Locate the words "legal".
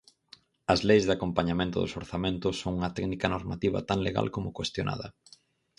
4.07-4.27